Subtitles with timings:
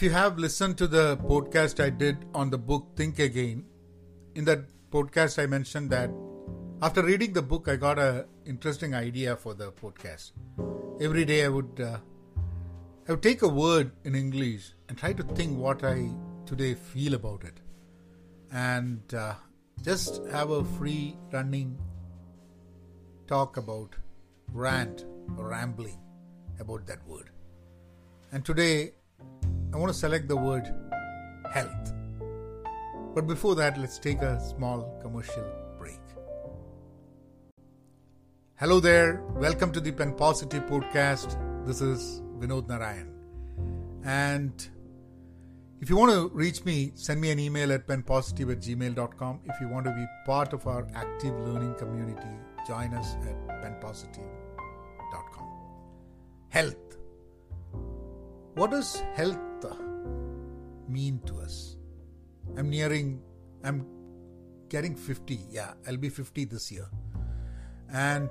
[0.00, 3.66] If you have listened to the podcast I did on the book Think Again,
[4.34, 4.60] in that
[4.90, 6.10] podcast I mentioned that
[6.80, 10.32] after reading the book I got a interesting idea for the podcast.
[11.02, 11.98] Every day I would uh,
[13.06, 16.08] I would take a word in English and try to think what I
[16.46, 17.60] today feel about it,
[18.50, 19.34] and uh,
[19.82, 21.76] just have a free running
[23.26, 23.96] talk about
[24.50, 25.04] rant
[25.36, 26.00] or rambling
[26.58, 27.28] about that word.
[28.32, 28.92] And today
[29.72, 30.74] I want to select the word
[31.52, 31.92] health.
[33.14, 35.44] But before that, let's take a small commercial
[35.78, 36.00] break.
[38.56, 41.36] Hello there, welcome to the Pen Positive podcast.
[41.66, 43.12] This is Vinod Narayan.
[44.04, 44.68] And
[45.80, 49.40] if you want to reach me, send me an email at penpositive at gmail.com.
[49.44, 52.28] If you want to be part of our active learning community,
[52.66, 55.46] join us at penpositive.com.
[56.48, 56.96] Health.
[58.54, 59.38] What does health
[60.90, 61.76] mean to us?
[62.56, 63.22] I'm nearing,
[63.64, 63.86] I'm
[64.68, 65.38] getting 50.
[65.50, 66.86] Yeah, I'll be 50 this year.
[67.92, 68.30] And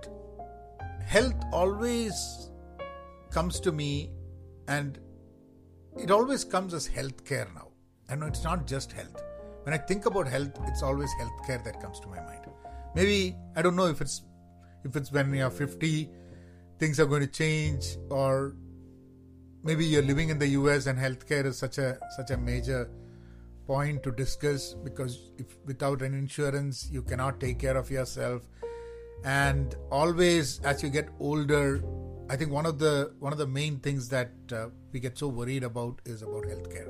[1.06, 2.52] health always
[3.32, 4.12] comes to me
[4.68, 5.00] and
[5.98, 7.68] it always comes as healthcare now.
[8.10, 9.22] And it's not just health.
[9.64, 12.46] When I think about health, it's always healthcare that comes to my mind.
[12.96, 14.24] Maybe I don't know if it's
[14.84, 16.10] if it's when we are 50,
[16.80, 18.56] things are going to change, or
[19.64, 22.90] maybe you're living in the US and healthcare is such a such a major
[23.68, 28.42] point to discuss because if without an insurance you cannot take care of yourself.
[29.24, 31.84] And always as you get older
[32.30, 35.28] i think one of the one of the main things that uh, we get so
[35.28, 36.90] worried about is about healthcare.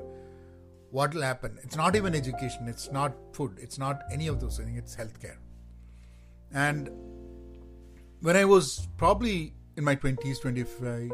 [0.90, 1.58] What will happen?
[1.62, 2.66] It's not even education.
[2.68, 3.58] It's not food.
[3.60, 4.76] It's not any of those things.
[4.76, 5.36] It's healthcare.
[6.52, 6.90] And
[8.20, 11.10] when i was probably in my 20s 25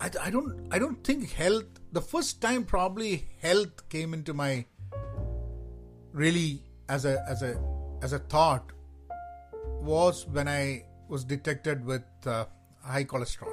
[0.00, 4.66] I, I don't I don't think health the first time probably health came into my
[6.12, 7.58] really as a as a
[8.02, 8.72] as a thought
[9.80, 12.46] was when I was detected with uh,
[12.82, 13.52] high cholesterol.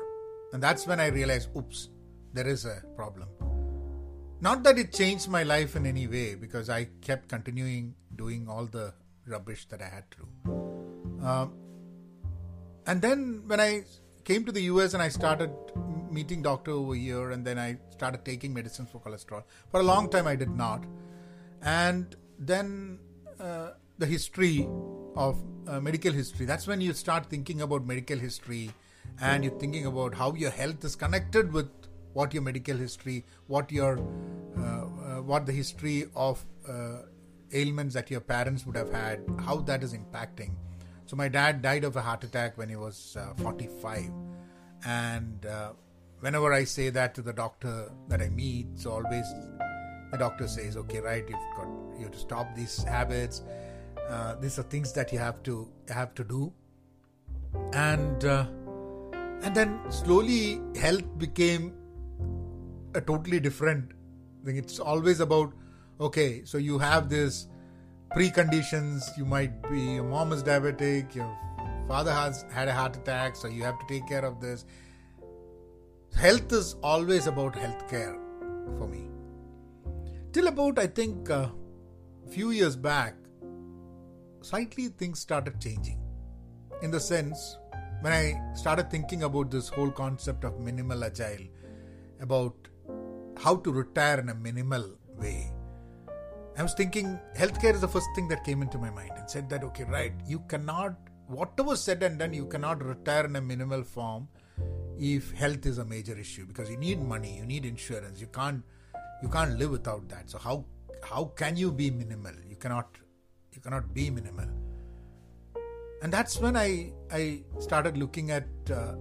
[0.52, 1.90] And that's when I realized oops
[2.34, 3.28] there is a problem.
[4.42, 8.66] Not that it changed my life in any way because I kept continuing doing all
[8.66, 8.94] the
[9.26, 11.26] rubbish that I had to do.
[11.26, 11.54] Um,
[12.86, 13.86] and then when I
[14.26, 15.52] came to the US and I started
[16.14, 19.44] meeting doctor over here and then I started taking medicines for cholesterol.
[19.72, 20.86] For a long time I did not.
[21.62, 23.00] And then
[23.40, 24.68] uh, the history
[25.16, 28.72] of uh, medical history, that's when you start thinking about medical history
[29.22, 31.70] and you're thinking about how your health is connected with
[32.14, 34.00] what your medical history, what your
[34.58, 37.00] uh, uh what the history of uh,
[37.54, 40.52] ailments that your parents would have had, how that is impacting.
[41.06, 44.12] So my dad died of a heart attack when he was uh, 45
[44.86, 45.74] and uh,
[46.24, 49.30] whenever I say that to the doctor that I meet, so always
[50.12, 53.42] the doctor says, "Okay, right, you've got you have to stop these habits.
[54.10, 55.56] Uh, these are things that you have to
[55.90, 56.52] have to do."
[57.74, 58.46] And uh,
[59.48, 61.74] and then slowly health became
[63.02, 63.92] a totally different
[64.46, 64.62] thing.
[64.64, 65.52] It's always about
[66.10, 67.48] okay, so you have this
[68.16, 69.12] preconditions.
[69.18, 71.30] You might be your mom is diabetic, your
[71.92, 74.66] father has had a heart attack, so you have to take care of this.
[76.24, 78.18] Health is always about healthcare
[78.78, 79.10] for me.
[80.32, 81.50] Till about, I think, a uh,
[82.32, 83.16] few years back,
[84.40, 86.00] slightly things started changing.
[86.82, 87.58] In the sense,
[88.00, 91.46] when I started thinking about this whole concept of minimal agile,
[92.22, 92.56] about
[93.38, 95.52] how to retire in a minimal way,
[96.58, 99.50] I was thinking healthcare is the first thing that came into my mind and said
[99.50, 100.96] that, okay, right, you cannot
[101.28, 104.30] whatever said and done, you cannot retire in a minimal form
[105.00, 108.20] if health is a major issue because you need money, you need insurance.
[108.20, 108.64] You can't
[109.22, 110.30] you can't live without that.
[110.30, 110.66] So how
[111.04, 112.34] how can you be minimal?
[112.48, 112.98] You cannot
[113.52, 114.48] you cannot be minimal.
[116.02, 118.96] And that's when I I started looking at uh,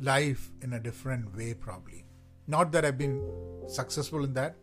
[0.00, 2.04] life in a different way probably.
[2.46, 3.20] Not that I've been
[3.66, 4.56] successful in that,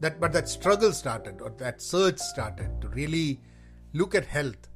[0.00, 3.40] that but that struggle started or that search started to really
[3.92, 4.68] look at health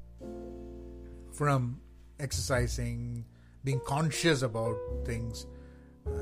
[1.33, 1.81] from
[2.19, 3.25] exercising,
[3.67, 5.47] being conscious about things,
[6.07, 6.21] uh,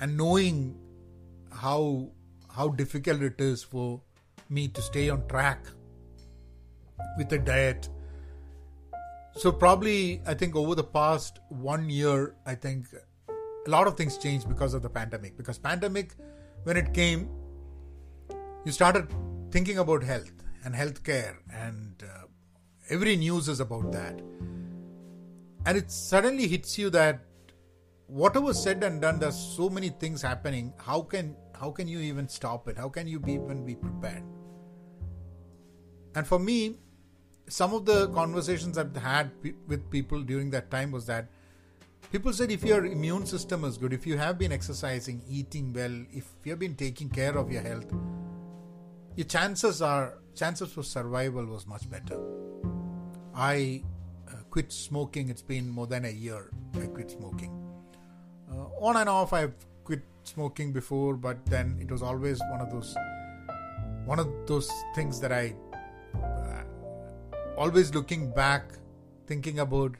[0.00, 0.58] and knowing
[1.52, 2.08] how
[2.56, 4.00] how difficult it is for
[4.48, 5.66] me to stay on track
[7.18, 7.88] with a diet.
[9.36, 12.86] So probably I think over the past one year, I think
[13.66, 15.36] a lot of things changed because of the pandemic.
[15.36, 16.14] Because pandemic,
[16.64, 17.28] when it came,
[18.64, 19.12] you started
[19.50, 20.32] thinking about health
[20.64, 22.26] and healthcare and uh,
[22.90, 24.20] every news is about that
[25.66, 27.20] and it suddenly hits you that
[28.06, 30.72] whatever said and done, there's so many things happening.
[30.78, 32.78] How can how can you even stop it?
[32.78, 34.22] How can you be, even be prepared?
[36.14, 36.78] And for me,
[37.48, 39.30] some of the conversations I've had
[39.66, 41.28] with people during that time was that
[42.10, 45.92] people said if your immune system is good, if you have been exercising, eating well,
[46.12, 47.92] if you have been taking care of your health,
[49.16, 52.18] your chances are chances for survival was much better.
[53.34, 53.82] I
[54.50, 55.28] quit smoking.
[55.28, 56.50] It's been more than a year.
[56.74, 57.52] I quit smoking.
[58.50, 59.54] Uh, on and off, I've
[59.84, 62.96] quit smoking before, but then it was always one of those
[64.04, 65.54] one of those things that I
[66.14, 66.62] uh,
[67.56, 68.72] always looking back,
[69.26, 69.94] thinking about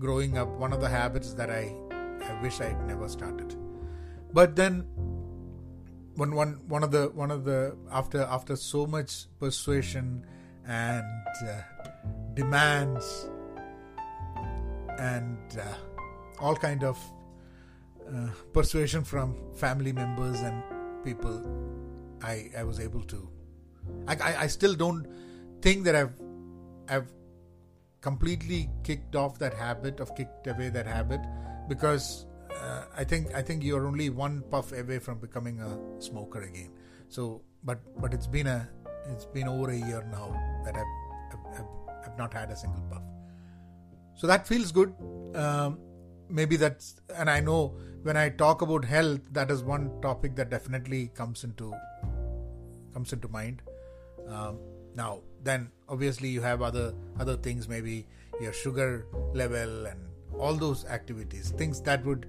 [0.00, 0.48] growing up.
[0.48, 1.74] One of the habits that I
[2.22, 3.56] I wish I'd never started.
[4.32, 4.86] But then
[6.16, 10.24] one one one of the one of the after after so much persuasion
[10.66, 11.60] and uh,
[12.34, 13.28] demands
[15.10, 15.74] and uh,
[16.40, 16.98] all kind of
[18.08, 20.62] uh, persuasion from family members and
[21.04, 21.38] people
[22.22, 23.28] i i was able to
[24.06, 25.06] I, I i still don't
[25.60, 26.12] think that i've
[26.88, 27.12] i've
[28.00, 31.20] completely kicked off that habit of kicked away that habit
[31.68, 32.26] because
[32.62, 36.70] uh, I think I think you're only one puff away from becoming a smoker again.
[37.08, 38.68] So, but but it's been a
[39.10, 40.28] it's been over a year now
[40.64, 40.92] that I've
[41.32, 43.02] I've, I've, I've not had a single puff.
[44.22, 44.94] So that feels good.
[45.34, 45.80] Um,
[46.28, 47.74] maybe that's and I know
[48.04, 51.74] when I talk about health, that is one topic that definitely comes into
[52.94, 53.62] comes into mind.
[54.28, 54.60] Um,
[54.94, 58.06] now, then obviously you have other other things, maybe
[58.40, 59.98] your sugar level and
[60.38, 62.28] all those activities, things that would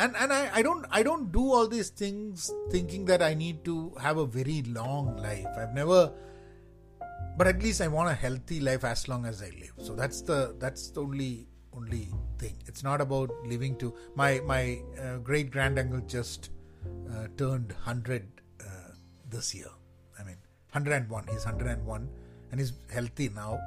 [0.00, 3.64] and and I, I don't I don't do all these things thinking that I need
[3.66, 5.46] to have a very long life.
[5.56, 6.12] I've never
[7.36, 9.74] but at least I want a healthy life as long as I live.
[9.78, 12.08] So that's the that's the only only
[12.38, 12.56] thing.
[12.66, 16.50] It's not about living to my my uh, great grand uncle just
[17.10, 18.26] uh, turned hundred
[18.60, 18.92] uh,
[19.28, 19.72] this year.
[20.18, 20.36] I mean,
[20.72, 21.26] hundred and one.
[21.30, 22.08] He's hundred and one,
[22.50, 23.58] and he's healthy now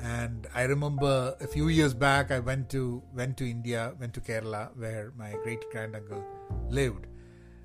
[0.00, 4.20] and I remember a few years back I went to went to India, went to
[4.20, 6.22] Kerala where my great grand uncle
[6.68, 7.06] lived.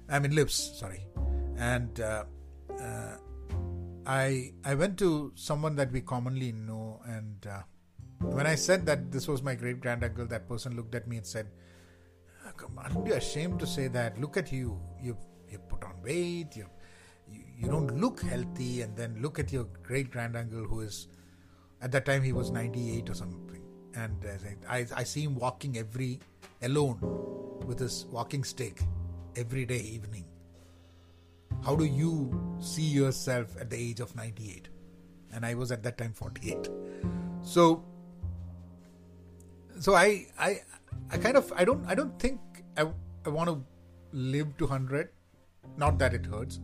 [0.09, 1.05] I mean lives, sorry.
[1.57, 2.23] And uh,
[2.79, 3.17] uh,
[4.05, 7.61] I I went to someone that we commonly know, and uh,
[8.19, 11.17] when I said that this was my great grand uncle, that person looked at me
[11.17, 11.47] and said,
[12.77, 14.19] "Aren't you ashamed to say that?
[14.19, 14.79] Look at you.
[15.01, 15.17] You
[15.49, 16.55] you put on weight.
[16.55, 16.67] You
[17.29, 21.07] you, don't look healthy, and then look at your great grand uncle who is."
[21.81, 23.63] At that time, he was 98 or something.
[23.95, 24.23] And
[24.69, 26.19] I, I see him walking every,
[26.61, 26.99] alone,
[27.65, 28.81] with his walking stick,
[29.35, 30.25] every day evening.
[31.63, 34.69] How do you see yourself at the age of 98?
[35.33, 36.69] And I was at that time 48.
[37.41, 37.83] So,
[39.79, 40.61] so I, I,
[41.11, 42.39] I kind of, I don't, I don't think
[42.77, 42.87] I,
[43.25, 43.63] I want to
[44.11, 45.09] live to 100.
[45.77, 46.59] Not that it hurts.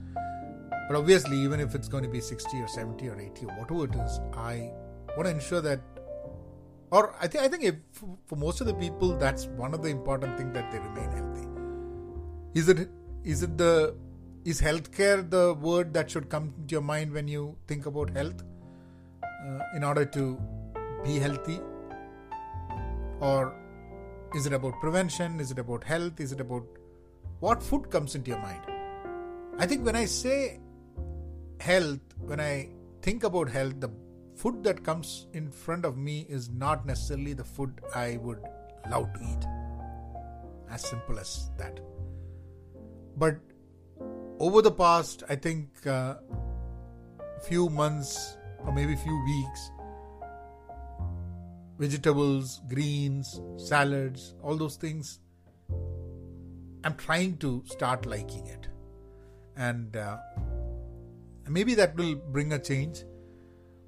[0.88, 3.86] But obviously, even if it's going to be 60 or 70 or 80 or whatever
[3.86, 4.72] it is, I
[5.16, 5.82] want to ensure that
[6.92, 7.76] or I think I think if,
[8.26, 11.48] for most of the people that's one of the important things that they remain healthy.
[12.54, 12.90] Is it
[13.24, 13.96] is it the
[14.52, 18.44] is healthcare the word that should come to your mind when you think about health
[19.24, 20.24] uh, in order to
[21.04, 21.60] be healthy
[23.20, 23.42] or
[24.36, 26.66] is it about prevention is it about health is it about
[27.46, 28.62] what food comes into your mind
[29.60, 30.60] i think when i say
[31.60, 32.70] health when i
[33.08, 33.92] think about health the
[34.38, 38.40] food that comes in front of me is not necessarily the food I would
[38.90, 39.46] love to eat.
[40.70, 41.80] As simple as that.
[43.18, 43.38] But
[44.40, 46.16] over the past, I think, uh,
[47.44, 49.72] few months or maybe few weeks,
[51.78, 55.20] vegetables, greens, salads, all those things,
[56.84, 58.68] I'm trying to start liking it.
[59.56, 60.18] And uh,
[61.48, 63.04] maybe that will bring a change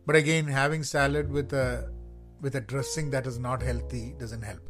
[0.09, 1.87] but again, having salad with a
[2.41, 4.63] with a dressing that is not healthy doesn't help.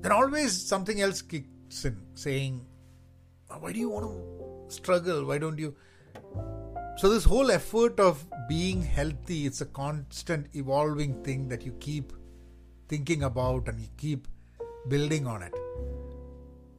[0.00, 2.66] Then always something else kicks in, saying,
[3.48, 5.24] "Why do you want to struggle?
[5.24, 5.74] Why don't you?"
[6.98, 12.12] So this whole effort of being healthy, it's a constant evolving thing that you keep
[12.88, 14.28] thinking about and you keep
[14.88, 15.54] building on it.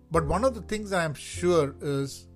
[0.09, 2.27] But one of the things I'm sure is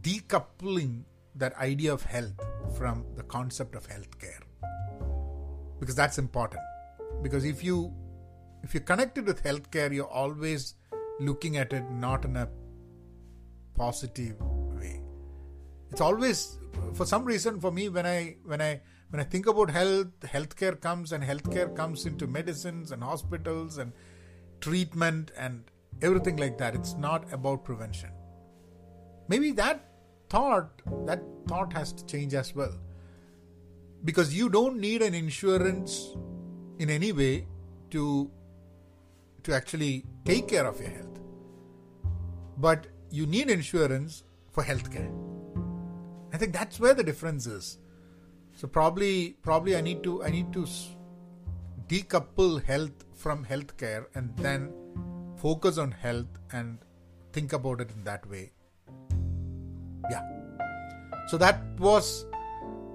[0.00, 1.04] decoupling
[1.36, 2.40] that idea of health
[2.76, 4.42] from the concept of healthcare
[5.80, 6.60] because that's important
[7.22, 7.92] because if you
[8.62, 10.74] if you're connected with healthcare you're always
[11.20, 12.48] looking at it not in a
[13.76, 14.40] positive
[14.80, 15.00] way
[15.90, 16.58] it's always
[16.94, 18.80] for some reason for me when i when i
[19.10, 23.92] when i think about health healthcare comes and healthcare comes into medicines and hospitals and
[24.60, 25.70] treatment and
[26.02, 26.74] everything like that.
[26.74, 28.10] It's not about prevention.
[29.28, 29.88] Maybe that
[30.28, 32.74] thought, that thought has to change as well.
[34.04, 36.14] Because you don't need an insurance
[36.78, 37.46] in any way
[37.90, 38.30] to
[39.42, 41.20] to actually take care of your health.
[42.58, 45.12] But you need insurance for healthcare.
[46.32, 47.78] I think that's where the difference is.
[48.54, 50.66] So probably probably I need to I need to
[51.88, 54.72] decouple health from healthcare and then
[55.36, 56.78] focus on health and
[57.32, 58.52] think about it in that way.
[60.10, 60.22] Yeah.
[61.28, 62.26] So that was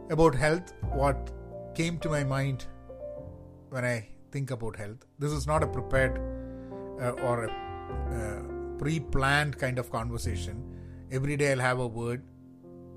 [0.10, 1.32] about health, what
[1.76, 2.66] came to my mind
[3.70, 5.06] when I think about health.
[5.20, 6.20] This is not a prepared
[7.02, 7.52] uh, or a
[8.18, 8.51] uh,
[8.82, 10.62] pre-planned kind of conversation.
[11.12, 12.24] Every day I'll have a word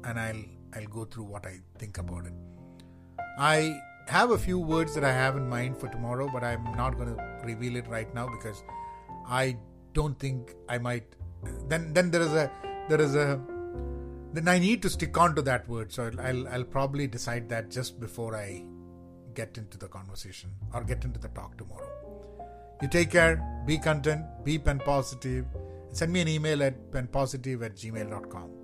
[0.05, 2.33] and I'll I'll go through what I think about it.
[3.39, 6.97] I have a few words that I have in mind for tomorrow, but I'm not
[6.97, 8.63] going to reveal it right now because
[9.27, 9.57] I
[9.93, 11.05] don't think I might.
[11.69, 12.51] Then then there is a
[12.89, 13.41] there is a
[14.33, 15.93] then I need to stick on to that word.
[15.93, 18.65] So I'll I'll probably decide that just before I
[19.35, 21.91] get into the conversation or get into the talk tomorrow.
[22.83, 23.37] You take care,
[23.67, 25.47] be content, be pen positive.
[25.95, 28.64] Send me an email at penpositive at gmail.com.